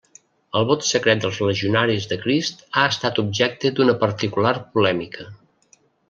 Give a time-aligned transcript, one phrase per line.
[0.59, 5.29] El vot de secret dels Legionaris de Crist ha estat objecte d'una particular polèmica.